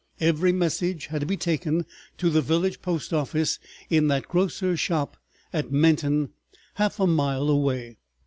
[0.19, 1.85] Every message had to be taken
[2.17, 5.15] to the village post office in that grocer's shop
[5.53, 6.29] at Menton,
[6.73, 7.97] half a mile away.